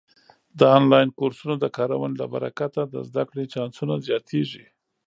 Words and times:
د 0.59 0.61
آنلاین 0.77 1.09
کورسونو 1.17 1.55
د 1.59 1.65
کارونې 1.77 2.15
له 2.21 2.25
برکته 2.33 2.81
د 2.93 2.95
زده 3.09 3.23
کړې 3.29 3.45
چانسونه 3.53 3.93
زیاتېږي. 4.07 4.65